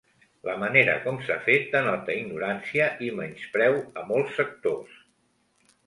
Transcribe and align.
La 0.47 0.53
manera 0.61 0.95
com 1.03 1.19
s’ha 1.27 1.37
fet 1.51 1.69
denota 1.75 2.17
ignorància 2.23 2.89
i 3.09 3.13
menyspreu 3.21 3.81
a 4.03 4.09
molts 4.15 4.37
sectors. 4.43 5.03